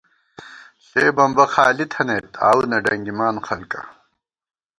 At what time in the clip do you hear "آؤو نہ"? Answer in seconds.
2.47-2.77